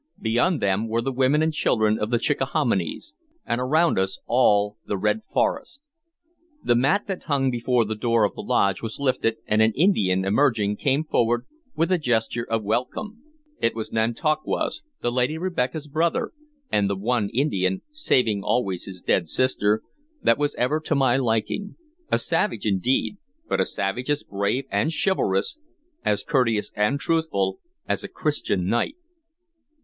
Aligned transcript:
Beyond 0.19 0.63
them 0.63 0.87
were 0.87 1.03
the 1.03 1.11
women 1.13 1.43
and 1.43 1.53
children 1.53 1.99
of 1.99 2.09
the 2.09 2.17
Chickahominies, 2.17 3.13
and 3.45 3.61
around 3.61 3.99
us 3.99 4.17
all 4.25 4.79
the 4.87 4.97
red 4.97 5.21
forest. 5.31 5.79
The 6.63 6.73
mat 6.73 7.03
that 7.05 7.25
hung 7.25 7.51
before 7.51 7.85
the 7.85 7.93
door 7.93 8.23
of 8.23 8.33
the 8.33 8.41
lodge 8.41 8.81
was 8.81 8.99
lifted, 8.99 9.35
and 9.45 9.61
an 9.61 9.73
Indian, 9.75 10.25
emerging, 10.25 10.77
came 10.77 11.03
forward, 11.03 11.45
with 11.75 11.91
a 11.91 11.99
gesture 11.99 12.47
of 12.49 12.63
welcome. 12.63 13.21
It 13.61 13.75
was 13.75 13.91
Nantauquas, 13.91 14.81
the 15.01 15.11
Lady 15.11 15.37
Rebekah's 15.37 15.85
brother, 15.87 16.31
and 16.71 16.89
the 16.89 16.95
one 16.95 17.29
Indian 17.29 17.83
saving 17.91 18.41
always 18.43 18.85
his 18.85 19.01
dead 19.03 19.29
sister 19.29 19.83
that 20.23 20.39
was 20.39 20.55
ever 20.55 20.79
to 20.79 20.95
my 20.95 21.15
liking; 21.15 21.75
a 22.11 22.17
savage, 22.17 22.65
indeed, 22.65 23.17
but 23.47 23.61
a 23.61 23.65
savage 23.67 24.09
as 24.09 24.23
brave 24.23 24.65
and 24.71 24.91
chivalrous, 24.91 25.59
as 26.03 26.23
courteous 26.23 26.71
and 26.75 26.99
truthful, 26.99 27.59
as 27.87 28.03
a 28.03 28.07
Christian 28.07 28.65
knight. 28.65 28.95